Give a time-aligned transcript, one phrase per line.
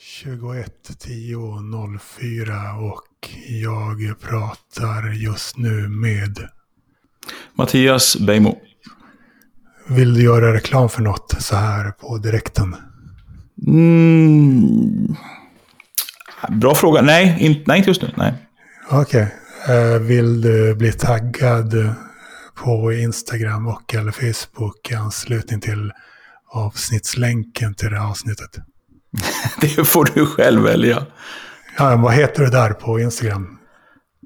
[0.00, 6.48] 21.10.04 och jag pratar just nu med
[7.54, 8.58] Mattias Beijmo.
[9.88, 12.76] Vill du göra reklam för något så här på direkten?
[13.66, 15.16] Mm.
[16.48, 17.02] Bra fråga.
[17.02, 18.12] Nej, in, nej, inte just nu.
[18.16, 18.34] Nej.
[18.90, 19.34] Okej.
[19.64, 19.98] Okay.
[19.98, 21.94] vill du bli taggad
[22.54, 25.92] på Instagram och eller Facebook i anslutning till
[26.52, 28.69] avsnittslänken till det här avsnittet?
[29.60, 31.02] det får du själv välja.
[31.78, 33.58] Ja, vad heter du där på Instagram?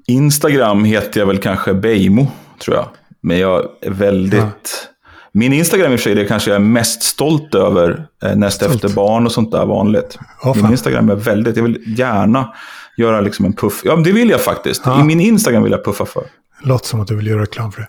[0.07, 2.27] Instagram heter jag väl kanske Beimo,
[2.59, 2.85] tror jag.
[3.21, 4.39] Men jag är väldigt...
[4.39, 4.91] Ja.
[5.31, 8.57] Min Instagram i och för sig, det kanske jag är mest stolt över eh, näst
[8.57, 8.75] stolt.
[8.75, 10.17] efter barn och sånt där vanligt.
[10.43, 12.53] Oh, min Instagram är väldigt, jag vill gärna
[12.97, 13.81] göra liksom en puff.
[13.83, 14.81] Ja, det vill jag faktiskt.
[14.85, 15.01] Ja.
[15.01, 16.23] I min Instagram vill jag puffa för.
[16.63, 17.87] Låter som att du vill göra reklam för det.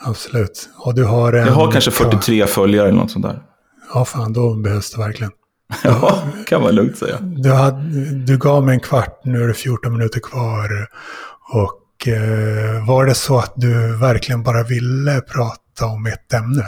[0.00, 0.68] Absolut.
[0.76, 3.42] Och du har en, jag har kanske 43 följare eller något sånt där.
[3.94, 5.32] Ja, fan, då behövs det verkligen.
[5.84, 7.18] Ja, kan man lugnt säga.
[7.20, 7.80] Du, hade,
[8.26, 10.88] du gav mig en kvart, nu är det 14 minuter kvar.
[11.52, 16.64] Och eh, var det så att du verkligen bara ville prata om ett ämne?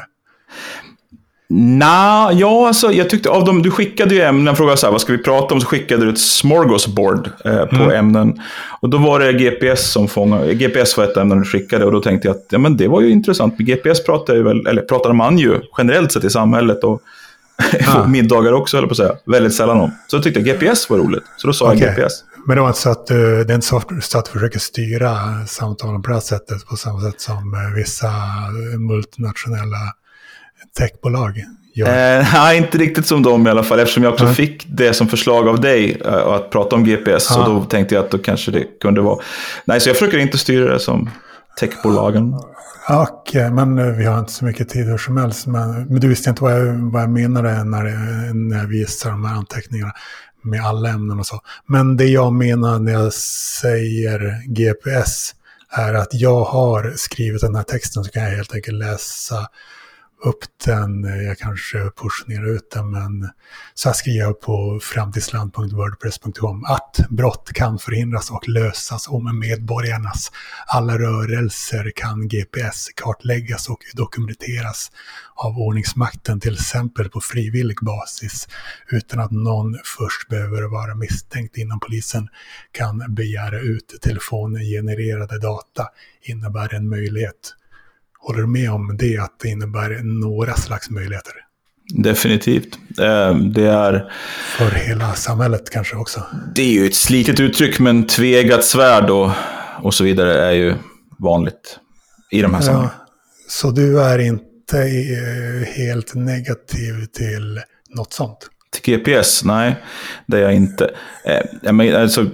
[1.53, 5.01] Nej, ja, alltså, jag tyckte av dem, du skickade ju ämnen, frågade så här, vad
[5.01, 7.91] ska vi prata om, så skickade du ett smorgasbord eh, på mm.
[7.91, 8.41] ämnen.
[8.81, 12.01] Och då var det GPS som fångade, GPS var ett ämne du skickade och då
[12.01, 13.59] tänkte jag att ja, men det var ju intressant.
[13.59, 17.03] Med GPS pratar ju väl, eller pratar man ju generellt sett i samhället och
[17.87, 18.07] ah.
[18.07, 19.91] middagar också, eller på att säga, väldigt sällan om.
[20.07, 21.79] Så jag tyckte GPS var roligt, så då sa okay.
[21.79, 22.13] jag GPS.
[22.47, 23.77] Men det var inte så att, du, det är inte så
[24.19, 28.13] att du försöker styra samtalen på det här sättet, på samma sätt som eh, vissa
[28.79, 29.95] multinationella
[30.79, 31.45] techbolag
[31.75, 32.19] gör?
[32.19, 34.35] Eh, nej, inte riktigt som dem i alla fall, eftersom jag också mm.
[34.35, 37.31] fick det som förslag av dig, uh, att prata om GPS.
[37.31, 37.41] Ah.
[37.41, 39.19] Och då tänkte jag att då kanske det kunde vara...
[39.65, 41.11] Nej, så jag försöker inte styra det som
[41.61, 42.35] techbolagen.
[42.89, 45.47] Okej, okay, eh, men eh, vi har inte så mycket tid hur som helst.
[45.47, 47.85] Men, men du visste inte vad jag, vad jag menade när,
[48.35, 49.93] när jag visade de här anteckningarna
[50.43, 51.41] med alla ämnen och så.
[51.67, 55.35] Men det jag menar när jag säger GPS
[55.71, 59.49] är att jag har skrivit den här texten så kan jag helt enkelt läsa
[60.25, 63.31] upp den, jag kanske pushar ut den, men
[63.75, 70.33] så här skriver jag på framtidsland.wordpress.com att brott kan förhindras och lösas om medborgarnas
[70.67, 74.91] alla rörelser kan GPS kartläggas och dokumenteras
[75.35, 78.49] av ordningsmakten, till exempel på frivillig basis,
[78.89, 82.29] utan att någon först behöver vara misstänkt innan polisen
[82.73, 85.89] kan begära ut telefongenererade data,
[86.23, 87.55] innebär en möjlighet.
[88.21, 91.33] Håller du med om det, att det innebär några slags möjligheter?
[91.95, 92.79] Definitivt.
[92.99, 94.13] Eh, det är...
[94.59, 96.23] För hela samhället kanske också?
[96.55, 99.31] Det är ju ett slitet uttryck, men tvegat svärd och,
[99.83, 100.75] och så vidare är ju
[101.19, 101.79] vanligt
[102.31, 102.91] i de här sammanhangen.
[102.99, 103.07] Ja,
[103.49, 107.61] så du är inte eh, helt negativ till
[107.97, 108.51] något sånt?
[108.73, 109.45] Till GPS?
[109.45, 109.85] Nej,
[110.27, 110.91] det är jag inte.
[111.25, 112.27] Eh, alltså,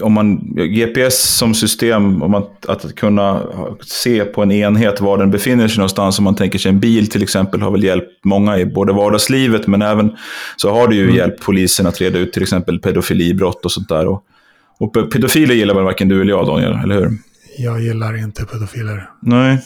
[0.00, 3.42] om man, GPS som system, om att, att kunna
[3.80, 7.10] se på en enhet var den befinner sig någonstans, om man tänker sig en bil
[7.10, 10.16] till exempel, har väl hjälpt många i både vardagslivet, men även
[10.56, 11.16] så har det ju mm.
[11.16, 14.08] hjälpt polisen att reda ut till exempel pedofilibrott och sånt där.
[14.08, 14.24] Och,
[14.78, 17.18] och pedofiler gillar väl varken du eller jag, Daniel, eller hur?
[17.58, 19.10] Jag gillar inte pedofiler.
[19.22, 19.58] Nej.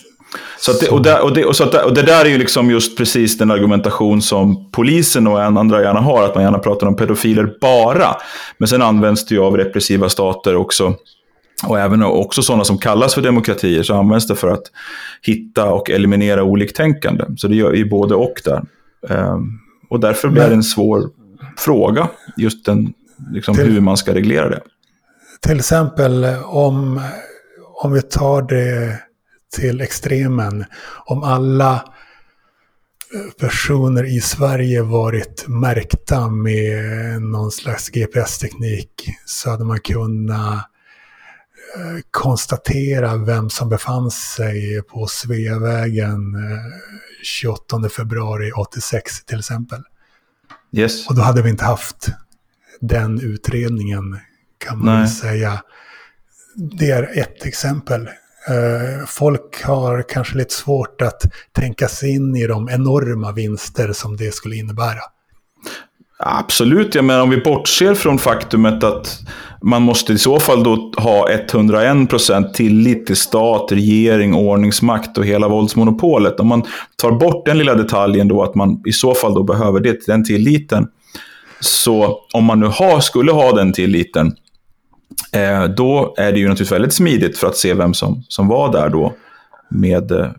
[0.59, 2.71] Så det, och, det, och, det, och, så att, och det där är ju liksom
[2.71, 6.97] just precis den argumentation som polisen och andra gärna har, att man gärna pratar om
[6.97, 8.17] pedofiler bara.
[8.59, 10.95] Men sen används det ju av repressiva stater också.
[11.67, 14.65] Och även också sådana som kallas för demokratier så används det för att
[15.23, 17.25] hitta och eliminera oliktänkande.
[17.37, 18.63] Så det gör ju både och där.
[19.09, 19.61] Um,
[19.91, 21.11] och därför blir det en svår
[21.59, 22.93] fråga, just den,
[23.33, 24.61] liksom, till, hur man ska reglera det.
[25.41, 27.01] Till exempel om,
[27.83, 28.99] om vi tar det
[29.53, 30.65] till extremen.
[31.07, 31.75] Om alla
[33.15, 36.83] eh, personer i Sverige varit märkta med
[37.23, 40.55] någon slags GPS-teknik så hade man kunnat
[41.77, 46.21] eh, konstatera vem som befann sig på Sveavägen
[47.23, 49.83] 28 eh, februari 86 till exempel.
[50.73, 51.09] Yes.
[51.09, 52.09] Och då hade vi inte haft
[52.81, 54.19] den utredningen
[54.59, 55.09] kan man Nej.
[55.09, 55.63] säga.
[56.79, 58.09] Det är ett exempel.
[58.49, 61.23] Eh, folk har kanske lite svårt att
[61.53, 65.01] tänka sig in i de enorma vinster som det skulle innebära.
[66.19, 69.21] Absolut, jag menar om vi bortser från faktumet att
[69.63, 75.49] man måste i så fall då ha 101% tillit till stat, regering, ordningsmakt och hela
[75.49, 76.41] våldsmonopolet.
[76.41, 76.63] Om man
[76.97, 80.25] tar bort den lilla detaljen då att man i så fall då behöver det, den
[80.25, 80.87] tilliten.
[81.61, 84.37] Så om man nu har, skulle ha den tilliten,
[85.33, 88.73] Eh, då är det ju naturligtvis väldigt smidigt för att se vem som, som var
[88.73, 89.15] där då
[89.71, 90.31] med eh,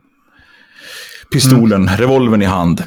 [1.33, 1.97] pistolen, mm.
[1.97, 2.83] revolvern i hand.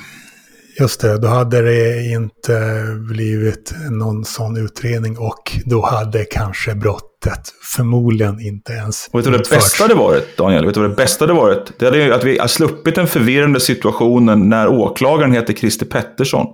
[0.81, 7.41] Just det, då hade det inte blivit någon sån utredning och då hade kanske brottet
[7.77, 10.67] förmodligen inte ens Och vet du vad det bästa det varit, Daniel?
[10.67, 11.73] Vet du vad det bästa det varit?
[11.79, 16.47] Det hade att vi har sluppit den förvirrande situationen när åklagaren heter Christer Pettersson.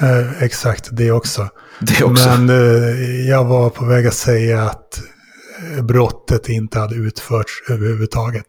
[0.00, 1.48] Eh, exakt, det också.
[1.80, 2.28] Det också.
[2.28, 5.00] Men eh, jag var på väg att säga att
[5.76, 8.46] eh, brottet inte hade utförts överhuvudtaget.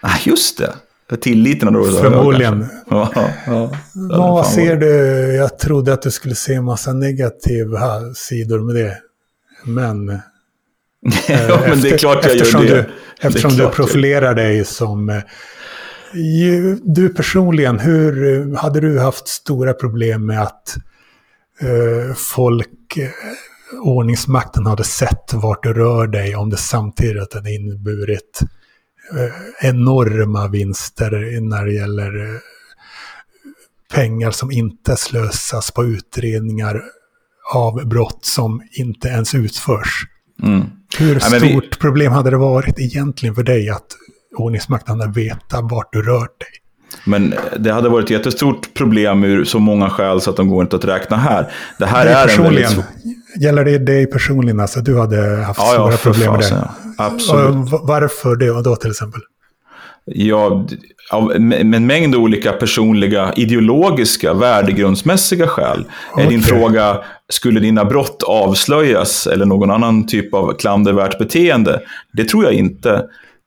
[0.00, 0.72] Ah, just det.
[1.20, 2.66] Tilliten har då Förmodligen.
[2.90, 3.12] Ja,
[3.46, 3.70] ja.
[4.08, 4.86] Vad ser du?
[5.34, 8.96] Jag trodde att du skulle se en massa negativa sidor med det.
[9.64, 10.08] Men...
[11.28, 12.74] ja, men det är klart jag gör det.
[12.74, 12.90] Du,
[13.20, 15.08] eftersom du profilerar dig som...
[15.08, 15.22] Eh,
[16.82, 20.76] du personligen, hur hade du haft stora problem med att
[21.62, 28.42] uh, folk, uh, ordningsmakten hade sett vart du rör dig om det samtidigt hade inneburit
[29.10, 32.40] Eh, enorma vinster när det gäller eh,
[33.94, 36.82] pengar som inte slösas på utredningar
[37.54, 40.06] av brott som inte ens utförs.
[40.42, 40.62] Mm.
[40.98, 41.78] Hur stort vi...
[41.80, 43.86] problem hade det varit egentligen för dig att
[44.36, 46.48] ordningsmakten hade vetat vart du rört dig?
[47.04, 50.62] Men det hade varit ett jättestort problem ur så många skäl så att de går
[50.62, 51.52] inte att räkna här.
[51.78, 52.78] Det här det är, är en väldigt...
[53.40, 54.60] Gäller det dig personligen?
[54.60, 56.48] Alltså du hade haft ja, stora ja, problem med det?
[56.50, 56.70] Ja.
[56.98, 57.70] Absolut.
[57.82, 59.20] varför det då till exempel?
[60.04, 60.66] Ja,
[61.10, 65.84] av en mängd olika personliga, ideologiska, värdegrundsmässiga skäl.
[66.12, 66.24] Okay.
[66.24, 66.98] Är din fråga,
[67.28, 71.80] skulle dina brott avslöjas eller någon annan typ av klandervärt beteende?
[72.12, 73.04] Det tror jag inte.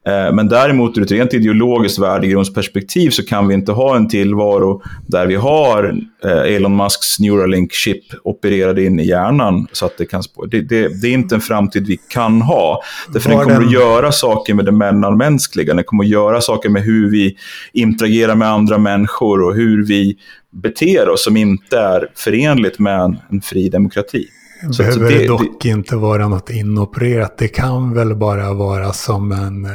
[0.08, 4.82] Eh, men däremot ur ett rent ideologiskt värdegrundsperspektiv så kan vi inte ha en tillvaro
[5.08, 9.68] där vi har eh, Elon Musks Neuralink-chip opererad in i hjärnan.
[9.72, 12.82] Så att det, kan det, det, det är inte en framtid vi kan ha.
[13.14, 13.68] Därför den kommer den...
[13.68, 15.74] att göra saker med det mellanmänskliga.
[15.74, 17.36] Den kommer att göra saker med hur vi
[17.74, 20.18] interagerar med andra människor och hur vi
[20.52, 24.28] beter oss som inte är förenligt med en fri demokrati.
[24.72, 27.38] Så behöver det, dock det, inte vara något inopererat.
[27.38, 29.72] Det kan väl bara vara som en eh,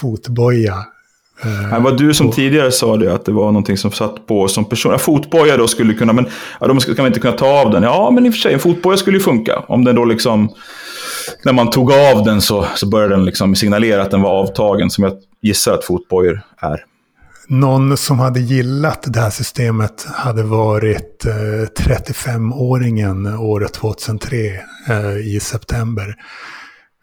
[0.00, 0.76] fotboja.
[1.44, 4.48] Eh, det var du som tidigare sa det, att det var någonting som satt på
[4.48, 4.92] som person.
[4.92, 6.26] Ja, fotboja då skulle kunna, men
[6.60, 7.82] ja, de ska, kan inte kunna ta av den.
[7.82, 9.64] Ja, men i och för sig, en fotboja skulle ju funka.
[9.68, 10.48] Om den då liksom,
[11.44, 14.90] när man tog av den så, så började den liksom signalera att den var avtagen,
[14.90, 15.12] som jag
[15.42, 16.84] gissar att fotbojor är
[17.50, 24.36] någon som hade gillat det här systemet hade varit eh, 35-åringen året 2003
[24.88, 26.14] eh, i september.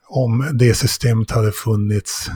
[0.09, 2.29] Om det systemet hade funnits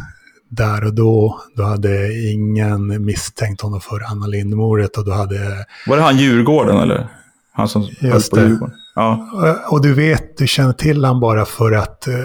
[0.49, 5.65] där och då, då hade ingen misstänkt honom för Anna Lindmordet och då hade...
[5.87, 7.07] Var det han Djurgården eller?
[7.51, 8.75] Han som höll på Djurgården?
[8.95, 9.27] Ja.
[9.69, 12.15] Och du vet, du känner till han bara för att eh,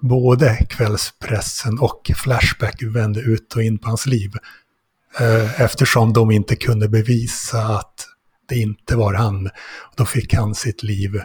[0.00, 4.30] både kvällspressen och Flashback vände ut och in på hans liv.
[5.20, 8.06] Eh, eftersom de inte kunde bevisa att
[8.48, 9.50] det inte var han.
[9.96, 11.16] Då fick han sitt liv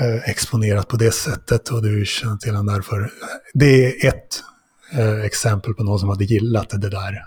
[0.00, 3.10] eh, exponerat på det sättet och du känner till honom därför.
[3.54, 4.42] Det är ett
[4.92, 7.24] eh, exempel på någon som hade gillat det där.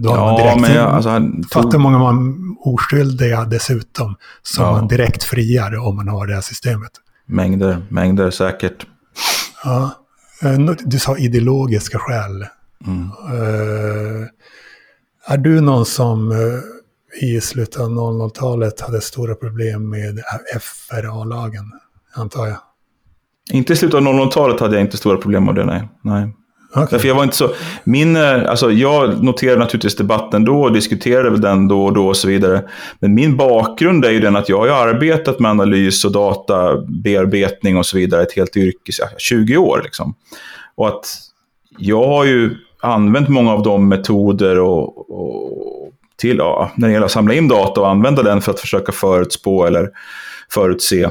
[0.00, 1.52] Då har ja, man direkt, men jag, alltså, han tog...
[1.52, 4.72] Fattar många man oskyldiga dessutom som ja.
[4.72, 6.90] man direkt friar om man har det här systemet.
[7.26, 8.86] Mängder, mängder säkert.
[9.64, 9.90] Ja,
[10.84, 12.46] du sa ideologiska skäl.
[12.86, 13.10] Mm.
[15.28, 20.20] Är du någon som eh, i slutet av 00-talet hade stora problem med
[20.60, 21.72] FRA-lagen,
[22.14, 22.58] antar jag?
[23.52, 25.88] Inte i slutet av 00-talet hade jag inte stora problem med det, nej.
[26.02, 26.34] nej.
[26.70, 26.86] Okay.
[26.90, 27.50] Därför jag var inte så...
[27.84, 32.08] Min, eh, alltså jag noterade naturligtvis debatten då och diskuterade väl den då och då
[32.08, 32.68] och så vidare.
[32.98, 37.86] Men min bakgrund är ju den att jag har arbetat med analys och databearbetning och
[37.86, 40.14] så vidare ett helt yrke, 20 år liksom.
[40.74, 41.18] Och att
[41.78, 47.06] jag har ju använt många av de metoder och, och till, ja, när det gäller
[47.06, 49.90] att samla in data och använda den för att försöka förutspå eller
[50.50, 51.02] förutse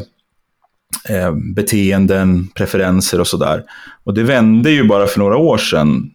[1.10, 3.64] eh, beteenden, preferenser och sådär.
[4.04, 6.12] Och det vände ju bara för några år sedan,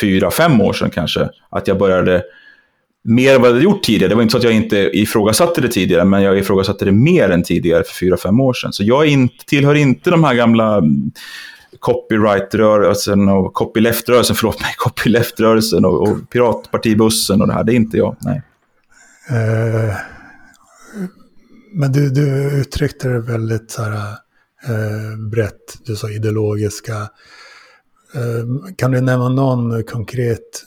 [0.00, 2.22] fyra, fem år sedan kanske, att jag började
[3.04, 4.08] mer än vad jag hade gjort tidigare.
[4.08, 7.30] Det var inte så att jag inte ifrågasatte det tidigare, men jag ifrågasatte det mer
[7.30, 8.72] än tidigare för fyra, fem år sedan.
[8.72, 10.82] Så jag inte, tillhör inte de här gamla
[11.78, 17.64] copyright-rörelsen och copyleft-rörelsen, förlåt mig, copyleft-rörelsen och, och piratpartibussen och det här.
[17.64, 18.42] Det är inte jag, nej.
[19.30, 19.94] Uh,
[21.74, 26.96] men du, du uttryckte det väldigt så här, uh, brett, du sa ideologiska.
[28.16, 30.64] Uh, kan du nämna någon konkret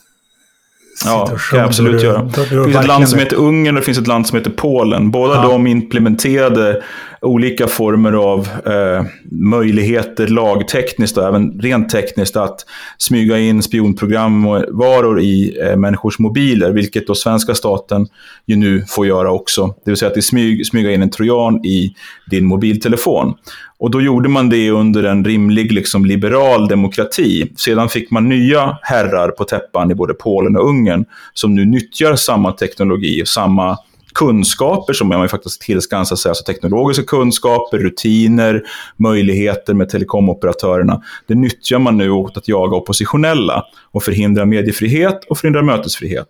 [1.04, 2.22] Ja, det kan jag absolut göra.
[2.22, 5.10] Det finns ett land som heter Ungern och det finns ett land som heter Polen.
[5.10, 5.42] Båda ja.
[5.42, 6.82] de implementerade
[7.26, 12.60] olika former av eh, möjligheter lagtekniskt och även rent tekniskt att
[12.98, 18.06] smyga in spionprogramvaror i eh, människors mobiler, vilket då svenska staten
[18.46, 19.66] ju nu får göra också.
[19.84, 21.94] Det vill säga att smyg, smyga in en trojan i
[22.30, 23.34] din mobiltelefon.
[23.78, 27.52] Och då gjorde man det under en rimlig liksom, liberal demokrati.
[27.56, 31.04] Sedan fick man nya herrar på täppan i både Polen och Ungern
[31.34, 33.78] som nu nyttjar samma teknologi och samma
[34.16, 38.62] kunskaper som man faktiskt tillskansar sig, alltså teknologiska kunskaper, rutiner,
[38.96, 41.02] möjligheter med telekomoperatörerna.
[41.26, 46.28] Det nyttjar man nu åt att jaga oppositionella och förhindra mediefrihet och förhindra mötesfrihet.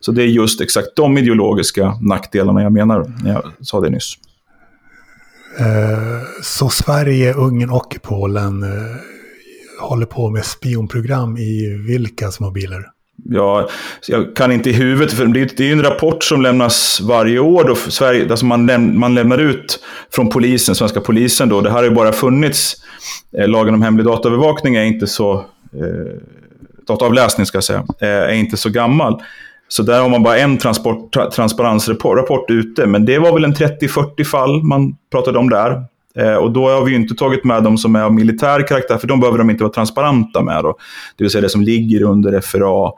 [0.00, 4.14] Så det är just exakt de ideologiska nackdelarna jag menar när jag sa det nyss.
[5.58, 8.96] Eh, så Sverige, Ungern och Polen eh,
[9.80, 12.95] håller på med spionprogram i vilkas mobiler?
[13.24, 13.68] Ja,
[14.06, 17.64] jag kan inte i huvudet, för det är ju en rapport som lämnas varje år.
[17.64, 19.78] Då Sverige, alltså man, läm, man lämnar ut
[20.12, 21.48] från polisen, svenska polisen.
[21.48, 21.60] Då.
[21.60, 22.74] Det här har ju bara funnits.
[23.38, 25.34] Eh, lagen om hemlig dataövervakning är inte så...
[25.72, 26.20] Eh,
[26.86, 29.22] dataavläsning ska jag säga, eh, är inte så gammal.
[29.68, 32.86] Så där har man bara en transport, tra, transparensrapport ute.
[32.86, 35.84] Men det var väl en 30-40 fall man pratade om där.
[36.16, 39.06] Eh, och då har vi inte tagit med de som är av militär karaktär, för
[39.06, 40.64] de behöver de inte vara transparenta med.
[40.64, 40.76] Då.
[41.16, 42.92] Det vill säga det som ligger under FRA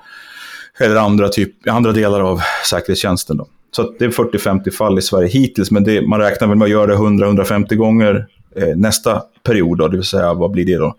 [0.81, 3.37] eller andra, typ, andra delar av säkerhetstjänsten.
[3.37, 3.47] Då.
[3.71, 6.71] Så det är 40-50 fall i Sverige hittills, men det, man räknar väl med att
[6.71, 9.79] göra det 100-150 gånger eh, nästa period.
[9.79, 10.95] Då, det vill säga, vad blir det då?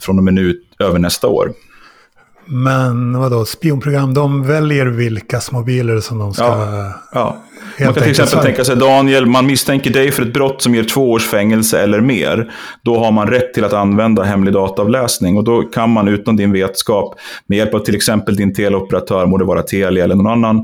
[0.00, 1.52] Från och med nu över nästa år.
[2.48, 6.44] Men vadå, spionprogram, de väljer vilkas mobiler som de ska...
[6.44, 7.36] Ja, ja.
[7.78, 10.84] Man kan till exempel tänka sig, Daniel, man misstänker dig för ett brott som ger
[10.84, 12.52] två års fängelse eller mer.
[12.82, 15.36] Då har man rätt till att använda hemlig dataavläsning.
[15.36, 17.14] Och då kan man utan din vetskap,
[17.46, 20.56] med hjälp av till exempel din teleoperatör, må det vara Telia eller någon annan,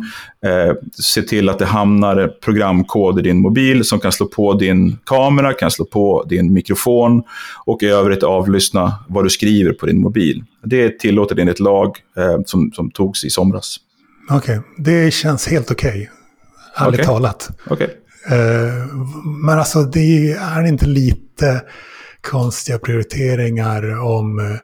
[0.45, 4.99] eh, se till att det hamnar programkod i din mobil som kan slå på din
[5.05, 7.23] kamera, kan slå på din mikrofon
[7.65, 10.45] och i övrigt avlyssna vad du skriver på din mobil.
[10.65, 13.77] Det är tillåtet enligt lag eh, som, som togs i somras.
[14.31, 14.85] Okej, okay.
[14.85, 15.91] det känns helt okej.
[15.91, 16.22] Okay
[16.75, 17.07] ärligt okay.
[17.07, 17.50] talat.
[17.71, 17.88] Okay.
[18.33, 21.62] Uh, men alltså det är inte lite
[22.21, 24.38] konstiga prioriteringar om...
[24.38, 24.57] Uh,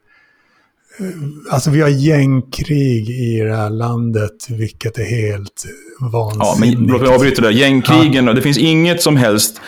[1.51, 5.65] alltså vi har gängkrig i det här landet, vilket är helt
[6.01, 6.79] vansinnigt.
[6.79, 7.51] Ja, men låt mig avbryta där.
[7.51, 8.33] Gängkrigen, ja.
[8.33, 9.61] det finns inget som helst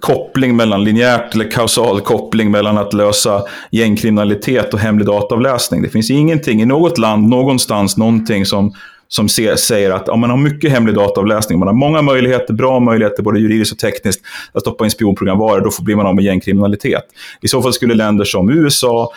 [0.00, 5.82] koppling mellan linjärt eller kausal koppling mellan att lösa gängkriminalitet och hemlig dataavläsning.
[5.82, 8.74] Det finns ingenting i något land, någonstans, någonting som
[9.08, 12.80] som ser, säger att om man har mycket hemlig dataavläsning, man har många möjligheter, bra
[12.80, 14.20] möjligheter, både juridiskt och tekniskt,
[14.52, 17.04] att stoppa in spionprogramvaror, då blir man av med gängkriminalitet.
[17.40, 19.10] I så fall skulle länder som USA,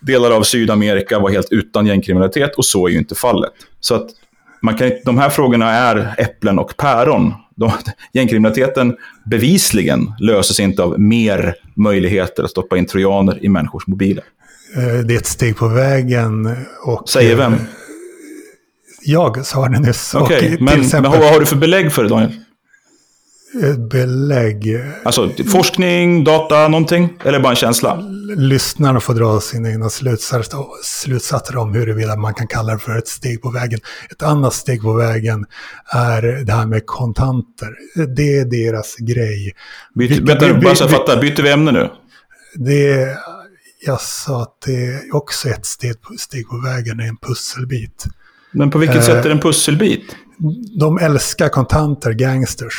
[0.00, 3.52] delar av Sydamerika vara helt utan gängkriminalitet och så är ju inte fallet.
[3.80, 4.06] Så att
[4.62, 7.34] man kan, de här frågorna är äpplen och päron.
[7.56, 7.72] De,
[8.12, 14.24] gängkriminaliteten bevisligen löses inte av mer möjligheter att stoppa in trojaner i människors mobiler.
[14.76, 16.56] Eh, det är ett steg på vägen.
[16.86, 17.54] Och, Säger vem?
[19.02, 20.14] Jag sa det nyss.
[20.14, 22.32] Okej, okay, men, exempel, men vad har du för belägg för det, Daniel?
[23.90, 24.80] Belägg?
[25.02, 27.08] Alltså forskning, data, någonting?
[27.24, 28.00] Eller bara en känsla?
[28.36, 29.90] Lyssnarna får dra sina egna
[30.82, 33.80] slutsatser, om huruvida man kan kalla det för ett steg på vägen.
[34.10, 35.46] Ett annat steg på vägen
[35.92, 37.68] är det här med kontanter.
[38.16, 39.52] Det är deras grej.
[39.94, 41.90] Byt, vänta, bara så jag fattar, byter vi ämne nu?
[42.54, 43.16] Det,
[43.86, 48.04] jag sa att det är också ett steg, steg på vägen, är en pusselbit.
[48.52, 50.16] Men på vilket eh, sätt är det en pusselbit?
[50.80, 52.74] De älskar kontanter, gangsters.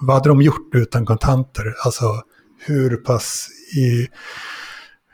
[0.00, 1.74] Vad hade de gjort utan kontanter?
[1.84, 2.04] Alltså
[2.66, 4.08] hur pass i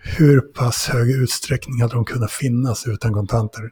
[0.04, 3.62] hur pass hög utsträckning hade de kunnat finnas utan kontanter?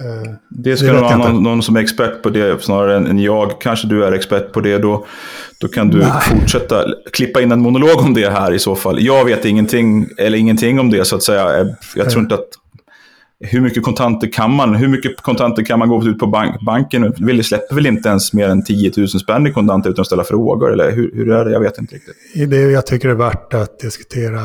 [0.00, 3.60] Eh, det ska vara någon, någon, som är expert på det snarare än jag.
[3.60, 4.78] Kanske du är expert på det.
[4.78, 5.06] Då,
[5.60, 6.10] då kan du Nej.
[6.20, 9.00] fortsätta klippa in en monolog om det här i så fall.
[9.00, 11.74] Jag vet ingenting, eller ingenting om det så att säga.
[11.94, 12.48] Jag tror inte att
[13.40, 17.14] hur mycket kontanter kan man, hur mycket kontanter kan man gå ut på bank, banken?
[17.18, 20.24] Vill släpper väl inte ens mer än 10 000 spänn i kontanter utan att ställa
[20.24, 20.72] frågor?
[20.72, 21.50] Eller hur, hur är det?
[21.50, 22.50] Jag vet inte riktigt.
[22.50, 24.40] Det jag tycker det är värt att diskutera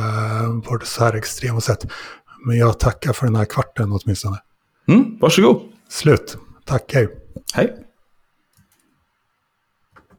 [0.66, 1.86] på ett så här extremt sätt.
[2.46, 4.38] Men jag tackar för den här kvarten åtminstone.
[4.88, 5.62] Mm, varsågod.
[5.90, 6.38] Slut.
[6.66, 7.08] Tack, hej.
[7.54, 7.76] Hej.